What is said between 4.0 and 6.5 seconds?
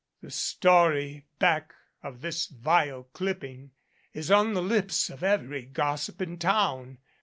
is on the lips of every gossip in